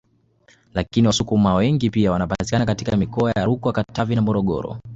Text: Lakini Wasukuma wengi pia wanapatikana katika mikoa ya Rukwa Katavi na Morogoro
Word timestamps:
Lakini 0.73 1.07
Wasukuma 1.07 1.53
wengi 1.55 1.89
pia 1.89 2.11
wanapatikana 2.11 2.65
katika 2.65 2.97
mikoa 2.97 3.31
ya 3.35 3.45
Rukwa 3.45 3.73
Katavi 3.73 4.15
na 4.15 4.21
Morogoro 4.21 4.77